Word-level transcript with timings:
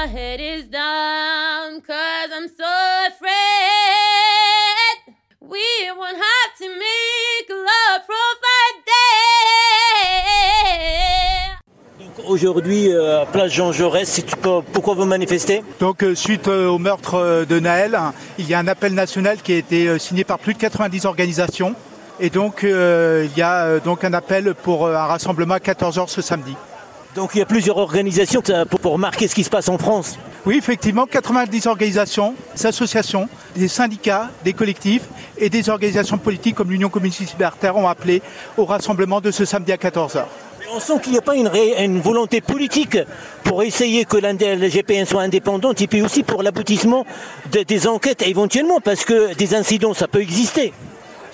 My 0.00 0.06
head 0.06 0.40
is 0.40 0.64
down 0.70 1.82
cause 1.86 2.30
I'm 2.34 2.48
so 2.48 2.64
afraid. 3.08 3.30
We 5.42 5.60
won't 5.94 6.16
have 6.16 6.52
to 6.62 6.68
make 6.70 7.48
love 7.50 8.00
profile 8.06 8.76
day. 11.98 12.06
Donc 12.06 12.14
aujourd'hui, 12.30 12.94
euh, 12.94 13.26
place 13.26 13.52
Jean 13.52 13.72
Jaurès, 13.72 14.06
si 14.06 14.22
tu 14.22 14.36
peux- 14.36 14.62
pourquoi 14.72 14.94
vous 14.94 15.04
manifestez? 15.04 15.62
Donc 15.80 16.02
euh, 16.02 16.14
suite 16.14 16.48
euh, 16.48 16.68
au 16.68 16.78
meurtre 16.78 17.16
euh, 17.16 17.44
de 17.44 17.60
Naël, 17.60 17.94
hein, 17.94 18.14
il 18.38 18.48
y 18.48 18.54
a 18.54 18.58
un 18.58 18.68
appel 18.68 18.94
national 18.94 19.42
qui 19.42 19.52
a 19.52 19.56
été 19.58 19.86
euh, 19.86 19.98
signé 19.98 20.24
par 20.24 20.38
plus 20.38 20.54
de 20.54 20.58
90 20.58 21.04
organisations. 21.04 21.74
Et 22.20 22.30
donc 22.30 22.64
euh, 22.64 23.26
il 23.30 23.36
y 23.38 23.42
a 23.42 23.64
euh, 23.66 23.80
donc 23.80 24.02
un 24.04 24.14
appel 24.14 24.54
pour 24.54 24.86
euh, 24.86 24.94
un 24.94 25.04
rassemblement 25.06 25.54
à 25.54 25.58
14h 25.58 26.08
ce 26.08 26.22
samedi. 26.22 26.56
Donc 27.16 27.30
il 27.34 27.38
y 27.38 27.42
a 27.42 27.46
plusieurs 27.46 27.76
organisations 27.76 28.40
pour, 28.82 28.98
marquer 28.98 29.26
ce 29.26 29.34
qui 29.34 29.42
se 29.44 29.50
passe 29.50 29.68
en 29.68 29.78
France. 29.78 30.16
Oui, 30.46 30.56
effectivement, 30.56 31.06
90 31.06 31.66
organisations, 31.66 32.34
des 32.56 32.66
associations, 32.66 33.28
des 33.56 33.68
syndicats, 33.68 34.30
des 34.44 34.52
collectifs 34.52 35.02
et 35.36 35.50
des 35.50 35.68
organisations 35.68 36.18
politiques 36.18 36.54
comme 36.54 36.70
l'Union 36.70 36.88
communiste 36.88 37.32
libertaire 37.32 37.76
ont 37.76 37.88
appelé 37.88 38.22
au 38.56 38.64
rassemblement 38.64 39.20
de 39.20 39.30
ce 39.32 39.44
samedi 39.44 39.72
à 39.72 39.76
14h. 39.76 40.24
Mais 40.60 40.66
on 40.74 40.80
sent 40.80 41.00
qu'il 41.02 41.12
n'y 41.12 41.18
a 41.18 41.22
pas 41.22 41.34
une, 41.34 41.48
ré- 41.48 41.84
une 41.84 42.00
volonté 42.00 42.40
politique 42.40 42.96
pour 43.42 43.62
essayer 43.64 44.04
que 44.04 44.16
la 44.16 44.32
GPN 44.34 45.04
soit 45.04 45.22
indépendante 45.22 45.80
et 45.82 45.86
puis 45.88 46.00
aussi 46.02 46.22
pour 46.22 46.42
l'aboutissement 46.42 47.04
de- 47.52 47.62
des 47.64 47.86
enquêtes 47.88 48.22
éventuellement 48.22 48.80
parce 48.80 49.04
que 49.04 49.34
des 49.34 49.54
incidents 49.54 49.94
ça 49.94 50.06
peut 50.08 50.22
exister. 50.22 50.72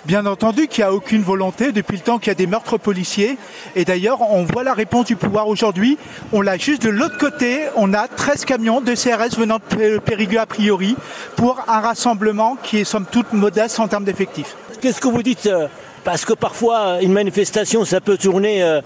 Bien 0.06 0.24
entendu 0.26 0.68
qu'il 0.68 0.84
n'y 0.84 0.88
a 0.88 0.92
aucune 0.92 1.22
volonté 1.22 1.72
depuis 1.72 1.96
le 1.96 2.02
temps 2.02 2.18
qu'il 2.18 2.28
y 2.28 2.30
a 2.30 2.34
des 2.34 2.46
meurtres 2.46 2.78
policiers. 2.78 3.36
Et 3.74 3.84
d'ailleurs, 3.84 4.20
on 4.30 4.44
voit 4.44 4.62
la 4.62 4.72
réponse 4.72 5.06
du 5.06 5.16
pouvoir 5.16 5.48
aujourd'hui. 5.48 5.98
On 6.32 6.40
l'a 6.42 6.56
juste 6.58 6.82
de 6.82 6.90
l'autre 6.90 7.18
côté. 7.18 7.62
On 7.74 7.92
a 7.92 8.06
13 8.06 8.44
camions 8.44 8.80
de 8.80 8.94
CRS 8.94 9.36
venant 9.36 9.56
de 9.56 9.76
Pé- 9.76 9.98
Périgueux 10.00 10.38
a 10.38 10.46
priori 10.46 10.96
pour 11.34 11.58
un 11.66 11.80
rassemblement 11.80 12.56
qui 12.62 12.78
est 12.78 12.84
somme 12.84 13.06
toute 13.10 13.32
modeste 13.32 13.80
en 13.80 13.88
termes 13.88 14.04
d'effectifs. 14.04 14.54
Qu'est-ce 14.80 15.00
que 15.00 15.08
vous 15.08 15.24
dites 15.24 15.46
euh, 15.46 15.66
Parce 16.04 16.24
que 16.24 16.34
parfois, 16.34 16.98
une 17.02 17.12
manifestation, 17.12 17.84
ça 17.84 18.00
peut 18.00 18.16
tourner. 18.16 18.62
euh, 18.62 18.80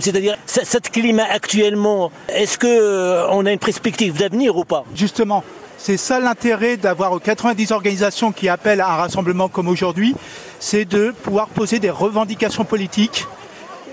C'est-à-dire, 0.00 0.36
ce- 0.44 0.64
cette 0.64 0.90
climat 0.90 1.24
actuellement, 1.32 2.10
est-ce 2.28 2.58
que 2.58 2.66
euh, 2.66 3.26
on 3.30 3.46
a 3.46 3.52
une 3.52 3.58
perspective 3.58 4.18
d'avenir 4.18 4.54
ou 4.58 4.64
pas? 4.64 4.84
Justement, 4.94 5.42
c'est 5.78 5.96
ça 5.96 6.20
l'intérêt 6.20 6.76
d'avoir 6.76 7.20
90 7.20 7.72
organisations 7.72 8.32
qui 8.32 8.48
appellent 8.48 8.80
à 8.80 8.92
un 8.92 8.96
rassemblement 8.96 9.48
comme 9.48 9.68
aujourd'hui, 9.68 10.14
c'est 10.58 10.84
de 10.84 11.14
pouvoir 11.22 11.48
poser 11.48 11.78
des 11.78 11.90
revendications 11.90 12.64
politiques 12.64 13.26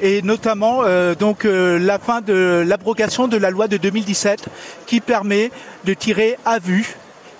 et 0.02 0.22
notamment 0.22 0.84
euh, 0.84 1.16
donc 1.16 1.45
euh, 1.45 1.78
la 1.80 2.00
fin 2.00 2.22
de 2.22 2.64
l'abrogation 2.66 3.28
de 3.28 3.38
la 3.38 3.50
loi 3.50 3.67
de 3.67 3.78
2017 3.78 4.45
qui 4.86 5.02
permet 5.02 5.52
de 5.86 5.94
tirer 5.94 6.38
à 6.45 6.59
vue 6.59 6.95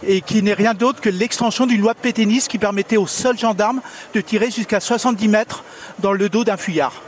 et 0.06 0.22
qui 0.22 0.42
n'est 0.44 0.54
rien 0.54 0.74
d'autre 0.74 1.02
que 1.02 1.10
l'extension 1.10 1.66
d'une 1.66 1.82
loi 1.82 1.94
pétainiste 1.94 2.50
qui 2.50 2.58
permettait 2.58 2.98
aux 2.98 3.08
seuls 3.08 3.38
gendarmes 3.38 3.82
de 4.14 4.22
tirer 4.22 4.52
jusqu'à 4.52 4.80
70 4.80 5.28
mètres 5.28 5.64
dans 6.00 6.14
le 6.14 6.30
dos 6.30 6.44
d'un 6.44 6.58
fuyard. 6.58 7.02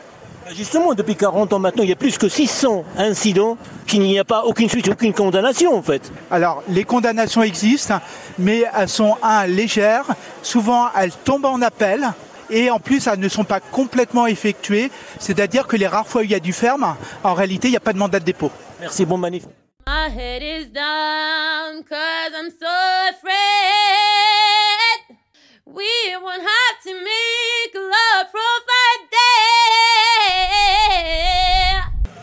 Justement, 0.52 0.94
depuis 0.94 1.16
40 1.16 1.54
ans 1.54 1.60
maintenant, 1.60 1.82
il 1.82 1.90
y 1.90 1.94
a 1.94 1.96
plus 1.96 2.20
que 2.20 2.30
600 2.30 2.86
incidents 2.98 3.58
qu'il 3.88 4.02
n'y 4.02 4.20
a 4.20 4.24
pas 4.24 4.44
aucune 4.44 4.70
suite, 4.70 4.88
aucune 4.88 5.12
condamnation 5.12 5.76
en 5.76 5.82
fait. 5.82 6.12
Alors, 6.30 6.62
les 6.70 6.84
condamnations 6.84 7.42
existent, 7.42 8.00
mais 8.38 8.64
elles 8.78 8.90
sont, 8.90 9.18
un, 9.24 9.48
légères, 9.48 10.06
souvent 10.44 10.90
elles 10.96 11.12
tombent 11.12 11.46
en 11.46 11.62
appel, 11.64 12.08
et 12.52 12.70
en 12.70 12.80
plus, 12.80 13.08
elles 13.08 13.20
ne 13.20 13.28
sont 13.28 13.44
pas 13.44 13.60
complètement 13.60 14.28
effectuées, 14.28 14.92
c'est-à-dire 15.20 15.66
que 15.66 15.78
les 15.78 15.88
rares 15.88 16.08
fois 16.08 16.22
où 16.22 16.26
il 16.26 16.32
y 16.32 16.36
a 16.36 16.40
du 16.40 16.54
ferme, 16.54 16.96
en 17.24 17.34
réalité, 17.34 17.70
il 17.70 17.72
n'y 17.72 17.78
a 17.78 17.82
pas 17.82 17.94
de 17.94 17.98
mandat 17.98 18.20
de 18.20 18.26
dépôt. 18.26 18.52
Merci, 18.80 19.04
bon 19.04 19.18
manif. 19.18 19.46
My 19.88 20.10
head 20.10 20.44
is 20.44 20.68
down 20.72 21.84
cause 21.84 22.34
I'm 22.34 22.52
so 22.52 22.68
afraid. 23.10 23.36
We 25.66 26.16
won't 26.22 26.42
have 26.42 26.78
to 26.84 26.94
make 26.94 27.74
love 27.74 28.32
profile 28.32 28.75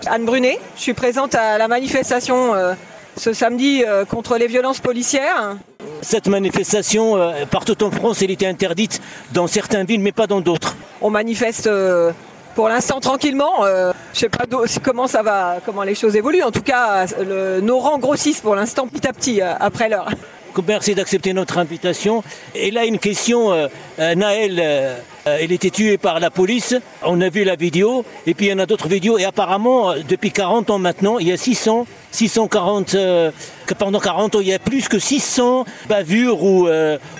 Anne 0.07 0.25
Brunet, 0.25 0.59
je 0.77 0.81
suis 0.83 0.95
présente 0.95 1.35
à 1.35 1.59
la 1.59 1.69
manifestation 1.69 2.55
euh, 2.55 2.75
ce 3.17 3.33
samedi 3.33 3.85
euh, 3.87 4.05
contre 4.05 4.37
les 4.37 4.47
violences 4.47 4.81
policières. 4.81 5.57
Cette 6.03 6.27
manifestation, 6.27 7.17
euh, 7.17 7.45
partout 7.51 7.83
en 7.85 7.91
France, 7.91 8.23
elle 8.23 8.31
était 8.31 8.47
interdite 8.47 9.01
dans 9.33 9.47
certaines 9.47 9.87
villes, 9.87 10.01
mais 10.01 10.13
pas 10.13 10.27
dans 10.27 10.41
d'autres. 10.41 10.75
On 11.01 11.11
manifeste 11.11 11.71
pour 12.55 12.69
l'instant 12.69 13.01
tranquillement. 13.01 13.65
Euh, 13.65 13.93
je 14.13 14.19
sais 14.21 14.29
pas 14.29 14.45
comment 14.83 15.07
ça 15.07 15.23
va, 15.23 15.57
comment 15.65 15.83
les 15.85 15.95
choses 15.95 16.17
évoluent. 16.17 16.43
En 16.43 16.51
tout 16.51 16.63
cas, 16.63 17.07
le- 17.21 17.61
nos 17.61 17.79
rangs 17.79 17.99
grossissent 17.99 18.41
pour 18.41 18.55
l'instant 18.57 18.87
petit 18.89 19.07
à 19.07 19.13
petit 19.13 19.41
euh, 19.41 19.53
après 19.61 19.89
l'heure. 19.89 20.09
Merci 20.67 20.95
d'accepter 20.95 21.33
notre 21.33 21.59
invitation. 21.59 22.23
Et 22.55 22.71
là, 22.71 22.85
une 22.85 22.99
question. 22.99 23.53
euh, 23.53 23.69
euh, 23.99 24.15
Naël, 24.15 24.59
euh, 24.59 24.97
euh, 25.29 25.39
était 25.39 25.71
tué 25.71 25.99
par 25.99 26.19
la 26.19 26.31
police. 26.31 26.75
On 27.05 27.21
a 27.21 27.29
vu 27.29 27.45
la 27.45 27.55
vidéo. 27.55 28.05
Et 28.27 28.35
puis, 28.35 28.47
il 28.47 28.49
y 28.51 28.53
en 28.53 28.59
a 28.59 28.67
d'autres 28.67 28.89
vidéos. 28.89 29.19
Et 29.19 29.25
apparemment, 29.25 29.95
depuis 30.09 30.33
40 30.33 30.71
ans 30.71 30.79
maintenant, 30.79 31.19
il 31.19 31.29
y 31.29 31.33
a 31.33 31.37
600, 31.37 31.87
640, 32.11 32.95
euh, 32.95 33.31
que 33.67 33.75
pendant 33.75 34.01
40 34.01 34.35
ans, 34.37 34.41
il 34.41 34.49
y 34.49 34.53
a 34.55 34.59
plus 34.59 34.89
que 34.89 34.99
600 34.99 35.65
bavures 35.89 36.43
ou 36.43 36.67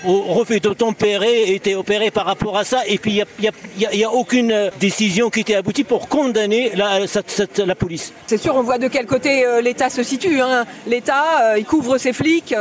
refus 0.05 0.59
d'obtempérer 0.59 1.53
étaient 1.53 1.75
opérés 1.75 2.11
par 2.11 2.25
rapport 2.25 2.57
à 2.57 2.65
ça. 2.65 2.81
Et 2.87 2.97
puis, 2.97 3.21
il 3.39 3.49
n'y 3.93 4.03
a, 4.03 4.11
aucune 4.11 4.71
décision 4.79 5.29
qui 5.29 5.39
était 5.41 5.55
aboutie 5.55 5.83
pour 5.85 6.09
condamner 6.09 6.71
la, 6.75 7.75
police. 7.75 8.11
C'est 8.27 8.37
sûr, 8.37 8.55
on 8.55 8.63
voit 8.63 8.77
de 8.77 8.87
quel 8.89 9.05
côté 9.05 9.45
l'État 9.61 9.89
se 9.89 10.03
situe. 10.03 10.41
hein. 10.41 10.65
L'État, 10.87 11.57
il 11.57 11.65
couvre 11.65 11.97
ses 11.97 12.11
flics, 12.13 12.53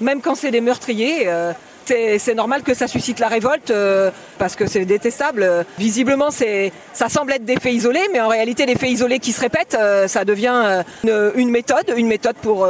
même 0.00 0.20
quand 0.20 0.34
c'est 0.34 0.50
des 0.50 0.60
meurtriers. 0.60 1.24
euh, 1.26 1.52
c'est 2.18 2.34
normal 2.34 2.62
que 2.62 2.74
ça 2.74 2.86
suscite 2.86 3.18
la 3.18 3.28
révolte 3.28 3.70
euh, 3.70 4.10
parce 4.38 4.56
que 4.56 4.66
c'est 4.66 4.84
détestable. 4.84 5.64
Visiblement, 5.78 6.30
c'est, 6.30 6.72
ça 6.92 7.08
semble 7.08 7.32
être 7.32 7.44
des 7.44 7.56
faits 7.56 7.72
isolés, 7.72 8.06
mais 8.12 8.20
en 8.20 8.28
réalité, 8.28 8.66
les 8.66 8.74
faits 8.74 8.90
isolés 8.90 9.18
qui 9.18 9.32
se 9.32 9.40
répètent, 9.40 9.76
euh, 9.78 10.08
ça 10.08 10.24
devient 10.24 10.82
euh, 11.06 11.32
une, 11.34 11.50
méthode, 11.50 11.92
une 11.96 12.08
méthode 12.08 12.36
pour 12.36 12.68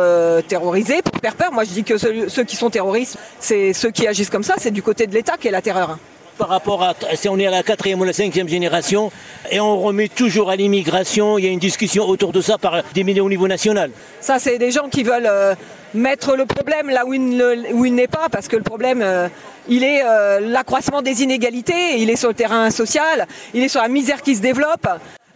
terroriser, 0.49 1.03
pour 1.03 1.21
faire 1.21 1.35
peur. 1.35 1.53
Moi, 1.53 1.65
je 1.65 1.71
dis 1.71 1.85
que 1.85 1.99
ceux, 1.99 2.29
ceux 2.29 2.45
qui 2.45 2.57
sont 2.57 2.71
terroristes, 2.71 3.19
c'est 3.41 3.73
ceux 3.73 3.91
qui 3.91 4.07
agissent 4.07 4.31
comme 4.31 4.43
ça, 4.43 4.55
c'est 4.59 4.71
du 4.71 4.83
côté 4.83 5.07
de 5.07 5.15
l'État 5.15 5.37
qui 5.39 5.49
est 5.49 5.53
la 5.53 5.63
terreur. 5.63 5.99
Par 6.39 6.49
rapport 6.49 6.83
à 6.83 6.95
si 7.15 7.29
on 7.29 7.39
est 7.39 7.47
à 7.47 7.51
la 7.51 7.63
quatrième 7.63 8.01
ou 8.01 8.05
la 8.05 8.13
cinquième 8.13 8.49
génération 8.49 9.11
et 9.51 9.59
on 9.61 9.79
remet 9.81 10.09
toujours 10.09 10.51
à 10.51 10.57
l'immigration, 10.57 11.37
il 11.39 11.45
y 11.45 11.49
a 11.49 11.51
une 11.51 11.59
discussion 11.59 12.05
autour 12.09 12.33
de 12.33 12.41
ça 12.41 12.57
par 12.59 12.83
des 12.95 13.05
millions 13.05 13.25
au 13.27 13.29
niveau 13.29 13.49
national. 13.49 13.91
Ça, 14.21 14.39
c'est 14.39 14.59
des 14.59 14.71
gens 14.71 14.89
qui 14.89 15.03
veulent 15.03 15.27
euh, 15.27 15.55
mettre 15.95 16.37
le 16.37 16.47
problème 16.47 16.89
là 16.91 17.05
où 17.05 17.13
il 17.13 17.29
ne- 17.37 17.73
où 17.73 17.85
il 17.85 17.95
n'est 17.95 18.07
pas, 18.09 18.29
parce 18.31 18.49
que 18.49 18.57
le 18.57 18.63
problème, 18.63 19.03
euh, 19.03 19.29
il 19.69 19.83
est 19.85 20.03
euh, 20.05 20.41
l'accroissement 20.41 21.03
des 21.03 21.23
inégalités, 21.23 21.99
il 21.99 22.09
est 22.11 22.17
sur 22.17 22.29
le 22.29 22.35
terrain 22.35 22.71
social, 22.71 23.27
il 23.55 23.63
est 23.63 23.69
sur 23.69 23.83
la 23.83 23.89
misère 23.89 24.23
qui 24.23 24.35
se 24.37 24.41
développe. 24.41 24.87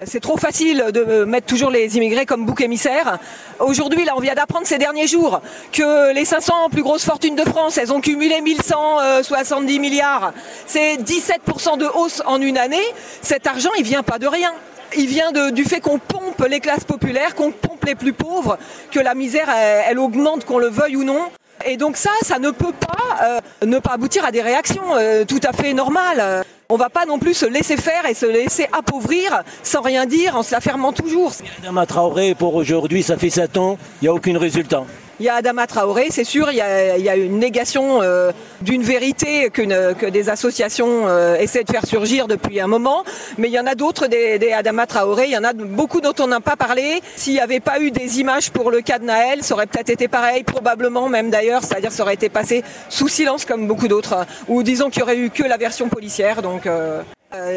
C'est 0.04 0.20
trop 0.20 0.36
facile 0.36 0.86
de 0.92 1.24
mettre 1.24 1.46
toujours 1.46 1.70
les 1.70 1.96
immigrés 1.96 2.26
comme 2.26 2.44
bouc 2.44 2.60
émissaire. 2.60 3.18
Aujourd'hui, 3.60 4.04
là, 4.04 4.12
on 4.16 4.20
vient 4.20 4.34
d'apprendre 4.34 4.66
ces 4.66 4.78
derniers 4.78 5.06
jours 5.06 5.40
que 5.72 6.12
les 6.12 6.24
500 6.24 6.70
plus 6.70 6.82
grosses 6.82 7.04
fortunes 7.04 7.36
de 7.36 7.44
France, 7.44 7.78
elles 7.78 7.92
ont 7.92 8.00
cumulé 8.00 8.40
1170 8.40 9.78
milliards. 9.78 10.32
C'est 10.66 10.96
17% 10.96 11.78
de 11.78 11.86
hausse 11.86 12.22
en 12.26 12.40
une 12.40 12.58
année. 12.58 12.82
Cet 13.20 13.46
argent, 13.46 13.70
il 13.78 13.84
vient 13.84 14.02
pas 14.02 14.18
de 14.18 14.26
rien. 14.26 14.52
Il 14.96 15.06
vient 15.06 15.32
du 15.52 15.64
fait 15.64 15.80
qu'on 15.80 15.98
pompe 15.98 16.44
les 16.48 16.60
classes 16.60 16.84
populaires, 16.84 17.34
qu'on 17.34 17.50
pompe 17.50 17.84
les 17.84 17.94
plus 17.94 18.12
pauvres, 18.12 18.58
que 18.90 19.00
la 19.00 19.14
misère, 19.14 19.48
elle, 19.50 19.84
elle 19.88 19.98
augmente, 19.98 20.44
qu'on 20.44 20.58
le 20.58 20.68
veuille 20.68 20.96
ou 20.96 21.04
non. 21.04 21.30
Et 21.64 21.76
donc 21.76 21.96
ça, 21.96 22.10
ça 22.22 22.38
ne 22.38 22.50
peut 22.50 22.72
pas 22.72 23.24
euh, 23.24 23.40
ne 23.64 23.78
pas 23.78 23.92
aboutir 23.92 24.24
à 24.24 24.30
des 24.30 24.42
réactions 24.42 24.82
euh, 24.94 25.24
tout 25.24 25.40
à 25.44 25.52
fait 25.52 25.72
normales. 25.72 26.44
On 26.68 26.76
va 26.76 26.88
pas 26.88 27.04
non 27.04 27.18
plus 27.18 27.34
se 27.34 27.46
laisser 27.46 27.76
faire 27.76 28.06
et 28.06 28.14
se 28.14 28.26
laisser 28.26 28.66
appauvrir 28.72 29.42
sans 29.62 29.82
rien 29.82 30.06
dire, 30.06 30.36
en 30.36 30.42
se 30.42 30.52
la 30.52 30.60
fermant 30.60 30.92
toujours. 30.92 31.32
Adama 31.58 31.86
Traoré, 31.86 32.34
pour 32.34 32.54
aujourd'hui, 32.54 33.02
ça 33.02 33.16
fait 33.16 33.30
7 33.30 33.56
ans, 33.58 33.78
il 34.00 34.04
n'y 34.04 34.08
a 34.08 34.14
aucun 34.14 34.38
résultat. 34.38 34.84
Il 35.22 35.26
y 35.26 35.28
a 35.28 35.36
Adama 35.36 35.68
Traoré, 35.68 36.06
c'est 36.10 36.24
sûr, 36.24 36.50
il 36.50 36.56
y 36.56 36.60
a, 36.60 37.14
une 37.14 37.38
négation 37.38 38.02
euh, 38.02 38.32
d'une 38.60 38.82
vérité 38.82 39.50
que 39.50 40.10
des 40.10 40.28
associations 40.28 41.06
euh, 41.06 41.36
essaient 41.36 41.62
de 41.62 41.70
faire 41.70 41.86
surgir 41.86 42.26
depuis 42.26 42.60
un 42.60 42.66
moment, 42.66 43.04
mais 43.38 43.46
il 43.46 43.52
y 43.52 43.60
en 43.60 43.68
a 43.68 43.76
d'autres, 43.76 44.08
des, 44.08 44.40
des 44.40 44.50
Adama 44.50 44.84
Traoré, 44.88 45.26
il 45.26 45.30
y 45.30 45.38
en 45.38 45.44
a 45.44 45.52
beaucoup 45.52 46.00
dont 46.00 46.14
on 46.18 46.26
n'a 46.26 46.40
pas 46.40 46.56
parlé. 46.56 47.00
S'il 47.14 47.34
n'y 47.34 47.38
avait 47.38 47.60
pas 47.60 47.78
eu 47.78 47.92
des 47.92 48.18
images 48.18 48.50
pour 48.50 48.72
le 48.72 48.80
cas 48.80 48.98
de 48.98 49.04
Naël, 49.04 49.44
ça 49.44 49.54
aurait 49.54 49.68
peut-être 49.68 49.90
été 49.90 50.08
pareil, 50.08 50.42
probablement 50.42 51.08
même 51.08 51.30
d'ailleurs, 51.30 51.62
c'est-à-dire 51.62 51.92
ça 51.92 52.02
aurait 52.02 52.14
été 52.14 52.28
passé 52.28 52.64
sous 52.88 53.06
silence 53.06 53.44
comme 53.44 53.68
beaucoup 53.68 53.86
d'autres, 53.86 54.26
ou 54.48 54.64
disons 54.64 54.90
qu'il 54.90 55.04
n'y 55.04 55.08
aurait 55.08 55.18
eu 55.18 55.30
que 55.30 55.44
la 55.44 55.56
version 55.56 55.88
policière, 55.88 56.42
donc... 56.42 56.66
euh, 56.66 57.00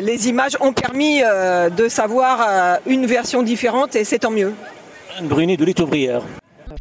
les 0.02 0.30
images 0.30 0.56
ont 0.62 0.72
permis 0.72 1.22
de 1.22 1.90
savoir 1.90 2.80
une 2.86 3.08
version 3.08 3.42
différente 3.42 3.96
et 3.96 4.04
c'est 4.04 4.20
tant 4.20 4.32
mieux. 4.32 4.54
Anne 5.18 5.28
Brunet 5.28 5.58
de. 5.58 5.66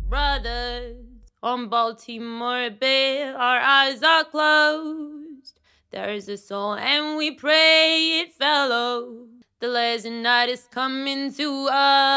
Brothers 0.09 0.97
on 1.43 1.69
Baltimore 1.69 2.71
Bay, 2.71 3.23
our 3.23 3.59
eyes 3.59 4.03
are 4.03 4.25
closed. 4.25 5.61
There's 5.91 6.29
a 6.29 6.37
soul, 6.37 6.75
and 6.75 7.17
we 7.17 7.31
pray 7.31 8.21
it 8.21 8.35
follow. 8.35 9.27
The 9.61 9.69
lesson 9.69 10.23
night 10.23 10.49
is 10.49 10.69
coming 10.71 11.33
to 11.35 11.69
us. 11.71 12.11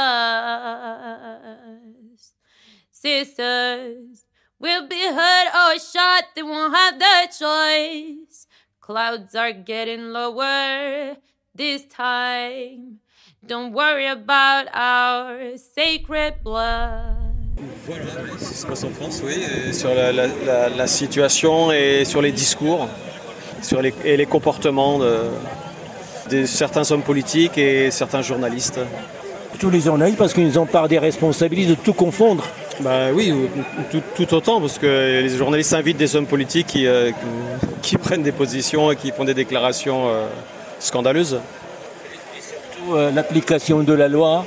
sisters 2.91 4.25
we'll 4.59 4.87
be 4.87 5.01
hurt 5.05 5.47
or 5.53 5.79
shot, 5.79 6.23
they 6.35 6.43
won't 6.43 6.75
have 6.75 6.99
the 6.99 7.27
choice. 7.37 8.47
Clouds 8.81 9.35
are 9.35 9.53
getting 9.53 10.11
lower 10.11 11.17
this 11.53 11.85
time. 11.85 12.99
Don't 13.45 13.71
worry 13.73 14.07
about 14.07 14.67
our 14.73 15.57
sacred 15.57 16.43
blood. 16.43 17.26
Voilà 17.87 18.03
ce 18.39 18.49
qui 18.49 18.53
se 18.55 18.65
passe 18.67 18.83
en 18.83 18.89
France, 18.89 19.21
oui, 19.25 19.33
et 19.69 19.73
sur 19.73 19.93
la, 19.93 20.11
la- 20.11 20.27
la- 20.45 20.69
la 20.69 20.87
situation 20.87 21.71
et 21.71 22.03
sur 22.05 22.21
les 22.21 22.31
discours 22.31 22.87
sur 23.63 23.81
les, 23.81 23.93
et 24.05 24.15
les 24.17 24.27
comportements 24.27 24.99
de, 24.99 25.15
de 26.29 26.45
certains 26.45 26.89
hommes 26.91 27.01
politiques 27.01 27.57
et 27.57 27.89
certains 27.89 28.21
journalistes. 28.21 28.79
Tous 29.59 29.71
les 29.71 29.79
journalistes, 29.81 30.19
parce 30.19 30.33
qu'ils 30.33 30.59
ont 30.59 30.67
part 30.67 30.87
des 30.87 30.99
responsabilités 30.99 31.71
de 31.71 31.75
tout 31.75 31.93
confondre. 31.93 32.43
Bah 32.81 33.07
oui, 33.11 33.31
ou- 33.31 33.49
tout, 33.91 34.03
tout 34.15 34.33
autant, 34.35 34.61
parce 34.61 34.77
que 34.77 35.21
les 35.23 35.29
journalistes 35.29 35.73
invitent 35.73 35.97
des 35.97 36.15
hommes 36.15 36.27
politiques 36.27 36.67
qui, 36.67 36.85
euh, 36.85 37.09
qui 37.81 37.97
prennent 38.05 38.21
des 38.21 38.31
positions 38.31 38.91
et 38.91 38.95
qui 38.95 39.11
font 39.11 39.23
des 39.23 39.33
déclarations 39.33 40.07
euh, 40.09 40.27
scandaleuses. 40.79 41.39
Surtout, 42.39 42.95
euh, 42.95 43.09
L'application 43.11 43.79
de 43.79 43.93
la 43.93 44.07
loi 44.07 44.45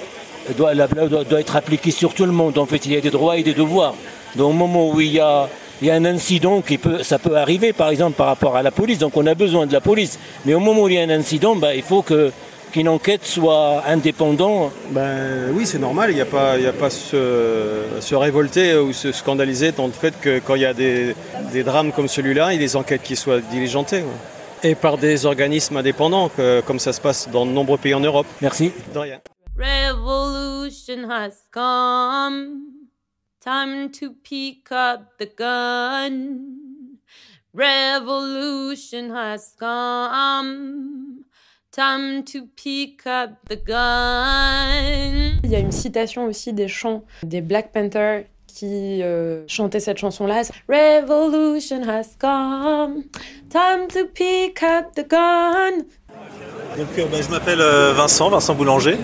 doit, 0.57 0.75
la 0.75 0.87
doit, 0.87 1.25
doit 1.25 1.41
être 1.41 1.57
appliquée 1.57 1.91
sur 1.91 2.15
tout 2.15 2.25
le 2.27 2.33
monde. 2.33 2.59
En 2.59 2.67
fait, 2.67 2.85
il 2.87 2.93
y 2.93 2.97
a 2.97 3.01
des 3.01 3.11
droits 3.11 3.37
et 3.37 3.43
des 3.43 3.55
devoirs. 3.55 3.95
Donc, 4.37 4.51
au 4.51 4.53
moment 4.53 4.89
où 4.91 5.01
il 5.01 5.13
y 5.13 5.21
a, 5.21 5.49
il 5.83 5.89
y 5.89 5.91
a 5.91 5.95
un 5.95 6.05
incident, 6.05 6.61
qui 6.61 6.79
peut, 6.79 7.03
ça 7.03 7.19
peut 7.19 7.37
arriver, 7.37 7.73
par 7.73 7.91
exemple, 7.91 8.17
par 8.17 8.27
rapport 8.27 8.57
à 8.57 8.63
la 8.63 8.71
police. 8.71 8.99
Donc, 8.99 9.17
on 9.17 9.27
a 9.27 9.35
besoin 9.35 9.67
de 9.67 9.73
la 9.73 9.81
police. 9.81 10.19
Mais 10.45 10.55
au 10.55 10.61
moment 10.61 10.83
où 10.83 10.89
il 10.89 10.95
y 10.95 10.99
a 10.99 11.03
un 11.03 11.11
incident, 11.11 11.57
bah, 11.57 11.75
il 11.75 11.83
faut 11.83 12.03
que 12.03 12.31
qu'une 12.73 12.89
enquête 12.89 13.25
soit 13.27 13.83
indépendante. 13.89 14.71
Ben 14.91 15.51
oui, 15.53 15.67
c'est 15.67 15.81
normal, 15.81 16.11
il 16.11 16.15
n'y 16.15 16.21
a 16.21 16.25
pas, 16.25 16.57
il 16.57 16.63
y 16.63 16.69
a 16.69 16.73
pas 16.73 16.89
se, 16.89 17.83
se 17.99 18.15
révolter 18.15 18.77
ou 18.77 18.93
se 18.93 19.11
scandaliser 19.11 19.73
tant 19.73 19.89
le 19.89 19.93
fait 19.93 20.15
que 20.21 20.39
quand 20.39 20.55
il 20.55 20.63
y 20.63 20.67
a 20.67 20.73
des, 20.73 21.17
des 21.53 21.65
drames 21.65 21.91
comme 21.91 22.07
celui-là, 22.07 22.53
il 22.53 22.61
y 22.61 22.63
ait 22.63 22.65
des 22.65 22.77
enquêtes 22.77 23.03
qui 23.03 23.17
soient 23.17 23.41
diligentées. 23.41 24.05
Et 24.63 24.77
par 24.77 24.99
des 24.99 25.27
organismes 25.27 25.79
indépendants, 25.79 26.29
que- 26.29 26.61
comme 26.61 26.79
ça 26.79 26.93
se 26.93 27.01
passe 27.01 27.29
dans 27.33 27.45
de 27.45 27.51
nombreux 27.51 27.77
pays 27.79 27.95
en 27.95 27.99
Europe. 28.01 28.27
Merci. 28.41 28.71
De 28.95 28.99
rien. 29.01 29.19
Revolution 29.61 31.05
has 31.11 31.45
come. 31.51 32.89
Time 33.43 33.91
to 33.93 34.15
pick 34.25 34.73
up 34.73 35.19
the 35.19 35.27
gun. 35.27 36.97
Revolution 37.53 39.11
has 39.11 39.55
come. 39.61 41.27
Time 41.71 42.23
to 42.25 42.47
pick 42.57 43.07
up 43.07 43.37
the 43.51 43.57
gun. 43.57 45.41
Il 45.45 45.51
y 45.51 45.57
a 45.57 45.59
une 45.59 45.73
citation 45.73 46.25
aussi 46.25 46.55
des 46.55 46.69
chants 46.69 47.05
des 47.23 47.43
Black 47.43 47.71
Panthers 47.73 48.25
qui 48.47 49.03
euh, 49.03 49.45
chantaient 49.47 49.81
cette 49.81 49.99
chanson-là. 49.99 50.43
Revolution 50.71 51.83
has 51.87 52.17
come, 52.19 53.05
time 53.51 53.89
to 53.89 54.07
pick 54.07 54.63
up 54.63 54.95
the 54.95 55.07
gun. 55.07 55.85
Donc, 56.79 56.89
euh, 56.99 57.05
bah, 57.13 57.19
je 57.21 57.31
m'appelle 57.31 57.61
euh, 57.61 57.93
Vincent, 57.93 58.31
Vincent 58.31 58.55
Boulanger. 58.55 58.97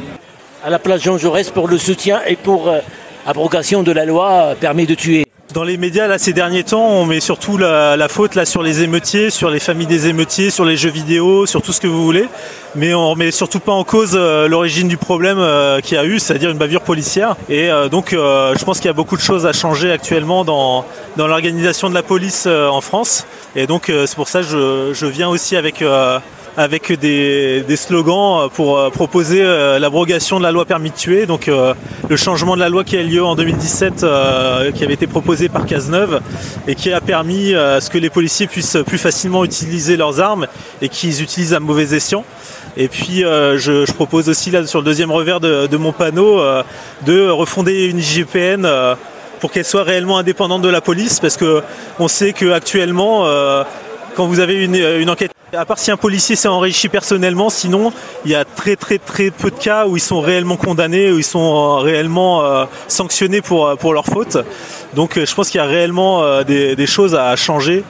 À 0.66 0.68
la 0.68 0.80
place 0.80 1.00
Jean 1.00 1.16
Jaurès 1.16 1.48
pour 1.50 1.68
le 1.68 1.78
soutien 1.78 2.22
et 2.26 2.34
pour 2.34 2.66
euh, 2.66 2.80
abrogation 3.24 3.84
de 3.84 3.92
la 3.92 4.04
loi 4.04 4.30
euh, 4.30 4.54
permet 4.56 4.84
de 4.84 4.96
tuer. 4.96 5.24
Dans 5.54 5.62
les 5.62 5.76
médias, 5.76 6.08
là, 6.08 6.18
ces 6.18 6.32
derniers 6.32 6.64
temps, 6.64 6.84
on 6.84 7.06
met 7.06 7.20
surtout 7.20 7.56
la, 7.56 8.08
faute 8.08 8.34
là 8.34 8.44
sur 8.44 8.64
les 8.64 8.82
émeutiers, 8.82 9.30
sur 9.30 9.48
les 9.48 9.60
familles 9.60 9.86
des 9.86 10.08
émeutiers, 10.08 10.50
sur 10.50 10.64
les 10.64 10.76
jeux 10.76 10.90
vidéo, 10.90 11.46
sur 11.46 11.62
tout 11.62 11.72
ce 11.72 11.80
que 11.80 11.86
vous 11.86 12.02
voulez. 12.02 12.26
Mais 12.74 12.94
on 12.94 13.10
remet 13.10 13.30
surtout 13.30 13.60
pas 13.60 13.70
en 13.70 13.84
cause 13.84 14.16
euh, 14.16 14.48
l'origine 14.48 14.88
du 14.88 14.96
problème 14.96 15.38
qu'il 15.82 15.96
y 15.96 16.00
a 16.00 16.04
eu, 16.04 16.18
c'est-à-dire 16.18 16.50
une 16.50 16.58
bavure 16.58 16.80
policière. 16.80 17.36
Et 17.48 17.70
donc, 17.88 18.08
je 18.10 18.64
pense 18.64 18.78
qu'il 18.78 18.86
y 18.86 18.90
a 18.90 18.92
beaucoup 18.92 19.16
de 19.16 19.22
choses 19.22 19.46
à 19.46 19.52
changer 19.52 19.92
actuellement 19.92 20.44
dans, 20.44 20.84
dans 21.16 21.28
l'organisation 21.28 21.88
de 21.88 21.94
la 21.94 22.02
police 22.02 22.48
en 22.48 22.80
France. 22.80 23.24
Et 23.54 23.68
donc, 23.68 23.84
c'est 23.86 24.16
pour 24.16 24.26
ça 24.26 24.40
que 24.40 24.46
je, 24.46 24.94
je 24.94 25.06
viens 25.06 25.28
aussi 25.28 25.56
avec 25.56 25.80
avec 26.56 26.92
des, 26.92 27.62
des 27.62 27.76
slogans 27.76 28.48
pour 28.52 28.78
euh, 28.78 28.90
proposer 28.90 29.42
euh, 29.42 29.78
l'abrogation 29.78 30.38
de 30.38 30.42
la 30.42 30.52
loi 30.52 30.64
permis 30.64 30.90
de 30.90 30.94
tuer, 30.94 31.26
donc 31.26 31.48
euh, 31.48 31.74
le 32.08 32.16
changement 32.16 32.54
de 32.54 32.60
la 32.60 32.68
loi 32.68 32.82
qui 32.82 32.96
a 32.96 33.02
eu 33.02 33.06
lieu 33.06 33.24
en 33.24 33.34
2017, 33.34 34.02
euh, 34.02 34.72
qui 34.72 34.82
avait 34.82 34.94
été 34.94 35.06
proposé 35.06 35.48
par 35.48 35.66
Cazeneuve 35.66 36.20
et 36.66 36.74
qui 36.74 36.92
a 36.92 37.00
permis 37.00 37.54
à 37.54 37.80
ce 37.80 37.90
que 37.90 37.98
les 37.98 38.10
policiers 38.10 38.46
puissent 38.46 38.78
plus 38.86 38.98
facilement 38.98 39.44
utiliser 39.44 39.96
leurs 39.96 40.20
armes 40.20 40.46
et 40.80 40.88
qu'ils 40.88 41.22
utilisent 41.22 41.54
à 41.54 41.60
mauvais 41.60 41.94
escient. 41.94 42.24
Et 42.78 42.88
puis 42.88 43.20
je, 43.20 43.84
je 43.86 43.92
propose 43.92 44.28
aussi 44.28 44.50
là 44.50 44.66
sur 44.66 44.80
le 44.80 44.84
deuxième 44.84 45.10
revers 45.10 45.40
de, 45.40 45.66
de 45.66 45.76
mon 45.78 45.92
panneau 45.92 46.42
de 47.06 47.28
refonder 47.30 47.86
une 47.86 47.98
IGPN 47.98 48.66
pour 49.40 49.50
qu'elle 49.50 49.64
soit 49.64 49.82
réellement 49.82 50.18
indépendante 50.18 50.62
de 50.62 50.68
la 50.68 50.80
police, 50.80 51.20
parce 51.20 51.36
que 51.36 51.62
on 51.98 52.08
sait 52.08 52.32
que 52.32 52.52
actuellement, 52.52 53.26
euh, 53.26 53.64
quand 54.16 54.26
vous 54.26 54.40
avez 54.40 54.64
une, 54.64 54.74
une 54.74 55.10
enquête, 55.10 55.30
à 55.52 55.64
part 55.64 55.78
si 55.78 55.90
un 55.90 55.96
policier 55.96 56.36
s'est 56.36 56.48
enrichi 56.48 56.88
personnellement, 56.88 57.50
sinon 57.50 57.92
il 58.24 58.30
y 58.30 58.34
a 58.34 58.44
très 58.44 58.74
très 58.74 58.98
très 58.98 59.30
peu 59.30 59.50
de 59.50 59.56
cas 59.56 59.86
où 59.86 59.96
ils 59.96 60.00
sont 60.00 60.20
réellement 60.20 60.56
condamnés, 60.56 61.12
où 61.12 61.18
ils 61.18 61.24
sont 61.24 61.54
euh, 61.54 61.82
réellement 61.82 62.44
euh, 62.44 62.64
sanctionnés 62.88 63.42
pour, 63.42 63.66
euh, 63.66 63.76
pour 63.76 63.92
leur 63.92 64.06
faute. 64.06 64.38
Donc 64.94 65.18
euh, 65.18 65.26
je 65.26 65.34
pense 65.34 65.50
qu'il 65.50 65.58
y 65.58 65.62
a 65.62 65.66
réellement 65.66 66.22
euh, 66.22 66.42
des, 66.42 66.86
choses 66.86 67.14
à 67.14 67.36
changer 67.36 67.84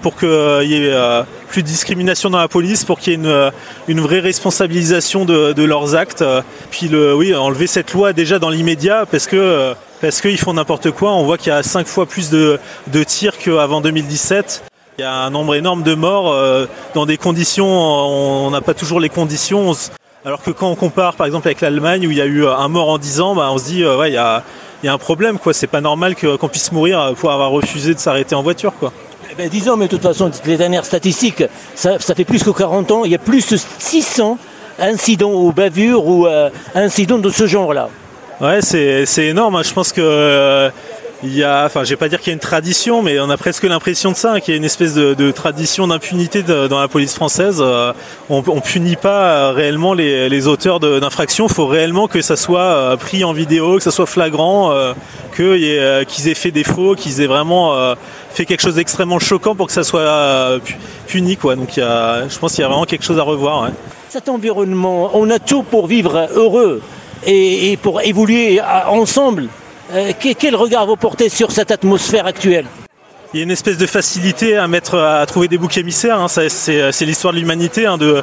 pour, 0.00 0.16
qu'il 0.16 0.28
y 0.28 0.74
ait 0.74 0.92
euh, 0.92 1.22
plus 1.48 1.62
de 1.62 1.66
discrimination 1.66 2.30
dans 2.30 2.38
la 2.38 2.48
police, 2.48 2.84
pour 2.84 3.00
qu'il 3.00 3.12
y 3.12 3.16
ait 3.16 3.18
une, 3.18 3.26
euh, 3.26 3.50
vraie 3.88 4.20
responsabilisation 4.20 5.24
de, 5.24 5.64
leurs 5.64 5.96
actes. 5.96 6.24
Puis 6.70 6.88
oui, 6.94 7.34
enlever 7.34 7.66
cette 7.66 7.92
loi 7.92 8.12
déjà 8.12 8.38
dans 8.38 8.50
l'immédiat 8.50 9.04
parce 9.10 9.26
que 9.26 9.36
euh, 9.36 9.74
parce 10.00 10.20
qu'ils 10.20 10.38
font 10.38 10.54
n'importe 10.54 10.92
quoi. 10.92 11.12
On 11.12 11.24
voit 11.24 11.38
qu'il 11.38 11.48
y 11.48 11.56
a 11.56 11.64
cinq 11.64 11.88
fois 11.88 12.06
plus 12.06 12.30
de, 12.30 12.60
de 12.86 13.02
tirs 13.02 13.36
qu'avant 13.36 13.80
2017. 13.80 14.62
Il 14.98 15.02
y 15.02 15.04
a 15.04 15.14
un 15.14 15.30
nombre 15.30 15.54
énorme 15.54 15.84
de 15.84 15.94
morts 15.94 16.32
euh, 16.32 16.66
dans 16.94 17.06
des 17.06 17.18
conditions, 17.18 17.68
on 17.68 18.50
n'a 18.50 18.60
pas 18.60 18.74
toujours 18.74 18.98
les 18.98 19.08
conditions. 19.08 19.70
Alors 20.24 20.42
que 20.42 20.50
quand 20.50 20.68
on 20.68 20.74
compare 20.74 21.14
par 21.14 21.24
exemple 21.24 21.46
avec 21.46 21.60
l'Allemagne 21.60 22.04
où 22.08 22.10
il 22.10 22.16
y 22.16 22.20
a 22.20 22.26
eu 22.26 22.44
euh, 22.44 22.56
un 22.56 22.66
mort 22.66 22.88
en 22.88 22.98
10 22.98 23.20
ans, 23.20 23.36
bah, 23.36 23.48
on 23.52 23.58
se 23.58 23.64
dit 23.66 23.84
euh, 23.84 23.96
ouais 23.96 24.10
il 24.10 24.14
y 24.14 24.16
a, 24.16 24.42
il 24.82 24.86
y 24.86 24.88
a 24.88 24.92
un 24.92 24.98
problème 24.98 25.38
quoi. 25.38 25.54
C'est 25.54 25.68
pas 25.68 25.80
normal 25.80 26.16
qu'on 26.16 26.48
puisse 26.48 26.72
mourir 26.72 27.12
pour 27.16 27.30
avoir 27.30 27.50
refusé 27.50 27.94
de 27.94 28.00
s'arrêter 28.00 28.34
en 28.34 28.42
voiture 28.42 28.72
quoi. 28.80 28.92
Eh 29.30 29.36
ben, 29.36 29.48
mais 29.76 29.84
de 29.84 29.90
toute 29.90 30.02
façon, 30.02 30.32
les 30.46 30.56
dernières 30.56 30.84
statistiques, 30.84 31.44
ça, 31.76 32.00
ça 32.00 32.16
fait 32.16 32.24
plus 32.24 32.42
que 32.42 32.50
40 32.50 32.90
ans, 32.90 33.04
il 33.04 33.12
y 33.12 33.14
a 33.14 33.18
plus 33.18 33.48
de 33.48 33.56
600 33.78 34.36
incidents 34.80 35.30
ou 35.32 35.52
bavures 35.52 36.08
ou 36.08 36.26
euh, 36.26 36.50
incidents 36.74 37.18
de 37.18 37.30
ce 37.30 37.46
genre-là. 37.46 37.88
Ouais, 38.40 38.62
c'est 38.62 39.26
énorme. 39.26 39.56
hein. 39.56 39.62
Je 39.64 39.72
pense 39.72 39.92
que 39.92 40.00
euh, 40.00 40.70
il 41.24 41.36
y 41.36 41.42
a, 41.42 41.64
enfin, 41.66 41.82
je 41.82 41.90
vais 41.90 41.96
pas 41.96 42.08
dire 42.08 42.20
qu'il 42.20 42.28
y 42.28 42.30
a 42.30 42.34
une 42.34 42.38
tradition, 42.38 43.02
mais 43.02 43.18
on 43.18 43.28
a 43.28 43.36
presque 43.36 43.64
l'impression 43.64 44.12
de 44.12 44.16
ça, 44.16 44.34
hein, 44.34 44.40
qu'il 44.40 44.54
y 44.54 44.56
a 44.56 44.58
une 44.58 44.64
espèce 44.64 44.94
de, 44.94 45.30
tradition 45.32 45.88
d'impunité 45.88 46.42
dans 46.42 46.80
la 46.80 46.86
police 46.86 47.14
française. 47.14 47.58
Euh, 47.60 47.92
on, 48.30 48.42
on 48.46 48.60
punit 48.60 48.96
pas 48.96 49.24
euh, 49.24 49.52
réellement 49.52 49.94
les, 49.94 50.46
auteurs 50.46 50.78
d'infractions. 50.78 51.48
Il 51.48 51.52
faut 51.52 51.66
réellement 51.66 52.06
que 52.06 52.22
ça 52.22 52.36
soit 52.36 52.60
euh, 52.60 52.96
pris 52.96 53.24
en 53.24 53.32
vidéo, 53.32 53.76
que 53.76 53.82
ça 53.82 53.90
soit 53.90 54.06
flagrant, 54.06 54.70
euh, 54.70 54.94
que 55.32 55.56
y 55.56 55.70
ait, 55.70 55.80
euh, 55.80 56.04
qu'ils 56.04 56.28
aient 56.28 56.34
fait 56.34 56.52
défaut, 56.52 56.94
qu'ils 56.94 57.20
aient 57.20 57.26
vraiment 57.26 57.74
fait 58.30 58.44
quelque 58.44 58.60
chose 58.60 58.76
d'extrêmement 58.76 59.18
choquant 59.18 59.56
pour 59.56 59.66
que 59.66 59.72
ça 59.72 59.82
soit 59.82 60.60
pu- 60.64 60.76
puni. 61.08 61.36
Donc, 61.36 61.72
je 61.76 62.38
pense 62.38 62.52
qu'il 62.52 62.62
y 62.62 62.64
a 62.64 62.68
vraiment 62.68 62.84
quelque 62.84 63.04
chose 63.04 63.18
à 63.18 63.22
revoir. 63.22 63.70
Cet 64.08 64.28
environnement, 64.28 65.10
on 65.14 65.28
a 65.30 65.38
tout 65.38 65.62
pour 65.64 65.88
vivre 65.88 66.28
heureux 66.34 66.80
et, 67.26 67.76
pour 67.82 68.00
évoluer 68.02 68.60
ensemble. 68.88 69.48
Euh, 69.92 70.12
que- 70.12 70.32
quel 70.34 70.54
regard 70.56 70.86
vous 70.86 70.96
portez 70.96 71.28
sur 71.28 71.50
cette 71.50 71.70
atmosphère 71.70 72.26
actuelle 72.26 72.66
Il 73.32 73.38
y 73.38 73.40
a 73.40 73.44
une 73.44 73.50
espèce 73.50 73.78
de 73.78 73.86
facilité 73.86 74.56
à 74.56 74.68
mettre, 74.68 74.96
à 74.98 75.24
trouver 75.26 75.48
des 75.48 75.58
boucs 75.58 75.76
émissaires. 75.78 76.18
hein. 76.20 76.28
Ça, 76.28 76.48
C'est 76.48 77.04
l'histoire 77.06 77.32
de 77.32 77.38
l'humanité, 77.38 77.86
hein, 77.86 77.96
de, 77.98 78.22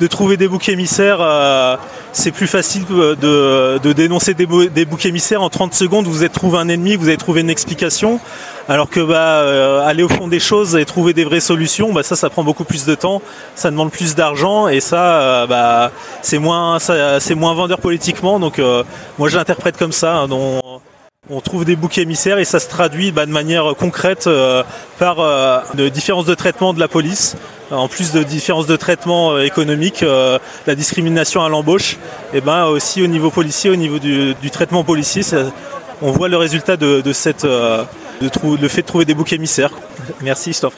de 0.00 0.06
trouver 0.06 0.36
des 0.36 0.48
boucs 0.48 0.68
émissaires. 0.68 1.18
euh, 1.20 1.76
c'est 2.14 2.30
plus 2.30 2.46
facile 2.46 2.84
de, 2.86 3.78
de 3.82 3.92
dénoncer 3.94 4.34
des, 4.34 4.44
bou- 4.46 4.66
des 4.66 4.84
boucs 4.84 5.06
émissaires 5.06 5.40
en 5.42 5.48
30 5.48 5.72
secondes. 5.74 6.06
Vous 6.06 6.18
avez 6.20 6.28
trouvé 6.28 6.58
un 6.58 6.68
ennemi, 6.68 6.96
vous 6.96 7.08
avez 7.08 7.16
trouvé 7.16 7.40
une 7.40 7.48
explication. 7.50 8.20
Alors 8.68 8.88
que 8.90 9.00
bah, 9.00 9.16
euh, 9.40 9.80
aller 9.86 10.02
au 10.02 10.08
fond 10.10 10.28
des 10.28 10.38
choses 10.40 10.76
et 10.76 10.84
trouver 10.84 11.14
des 11.14 11.24
vraies 11.24 11.40
solutions, 11.40 11.92
bah, 11.92 12.02
ça, 12.02 12.14
ça 12.16 12.28
prend 12.30 12.44
beaucoup 12.44 12.64
plus 12.64 12.84
de 12.84 12.94
temps. 12.94 13.22
Ça 13.54 13.70
demande 13.70 13.90
plus 13.90 14.14
d'argent 14.14 14.68
et 14.68 14.80
ça, 14.80 15.02
euh, 15.20 15.46
bah, 15.46 15.90
c'est 16.20 16.38
moins, 16.38 16.78
c'est 16.78 17.34
moins 17.34 17.54
vendeur 17.54 17.78
politiquement. 17.80 18.38
Donc, 18.38 18.58
euh, 18.58 18.82
moi, 19.18 19.28
je 19.30 19.36
l'interprète 19.38 19.76
comme 19.78 19.92
ça. 19.92 20.16
hein, 20.16 20.28
on 21.30 21.40
trouve 21.40 21.64
des 21.64 21.76
boucs 21.76 21.98
émissaires 21.98 22.40
et 22.40 22.44
ça 22.44 22.58
se 22.58 22.68
traduit 22.68 23.12
bah, 23.12 23.26
de 23.26 23.30
manière 23.30 23.76
concrète 23.78 24.26
euh, 24.26 24.64
par 24.98 25.20
euh, 25.20 25.60
de 25.74 25.88
différences 25.88 26.24
de 26.24 26.34
traitement 26.34 26.74
de 26.74 26.80
la 26.80 26.88
police, 26.88 27.36
en 27.70 27.86
plus 27.86 28.10
de 28.10 28.24
différences 28.24 28.66
de 28.66 28.74
traitement 28.74 29.30
euh, 29.30 29.44
économique, 29.44 30.02
euh, 30.02 30.40
la 30.66 30.74
discrimination 30.74 31.44
à 31.44 31.48
l'embauche, 31.48 31.96
et 32.34 32.40
ben 32.40 32.64
aussi 32.64 33.02
au 33.02 33.06
niveau 33.06 33.30
policier, 33.30 33.70
au 33.70 33.76
niveau 33.76 34.00
du, 34.00 34.34
traitement 34.50 34.82
policier, 34.82 35.22
on 36.00 36.10
voit 36.10 36.28
le 36.28 36.36
résultat 36.36 36.76
de, 36.76 37.00
de 37.00 37.12
cette, 37.12 37.46
le 38.22 38.68
fait 38.68 38.82
de 38.82 38.86
trouver 38.86 39.04
des 39.04 39.14
boucs 39.14 39.32
émissaires. 39.32 39.72
Merci, 40.22 40.52
je 40.52 40.60
t'en. 40.60 40.70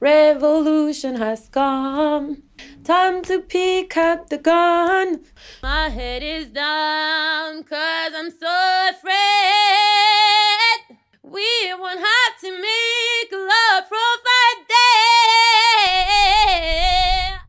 Revolution 0.00 1.16
has 1.20 1.48
come. 1.52 2.36
Time 2.84 3.22
to 3.22 3.40
pick 3.40 3.96
up 3.96 4.28
the 4.28 4.38
gun. 4.38 5.20
My 5.62 5.88
head 5.88 6.22
is 6.22 6.46
down, 6.46 7.62
cause 7.64 8.12
I'm 8.14 8.30
so 8.30 8.48
afraid. 8.90 9.10
We 11.22 11.46
won't 11.78 12.00
have 12.00 12.40
to 12.40 12.50
make 12.50 13.32
love 13.32 13.84
for 13.88 14.10
five 14.26 14.66
days. 14.68 16.39